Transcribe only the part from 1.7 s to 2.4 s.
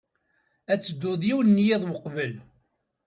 uqbel.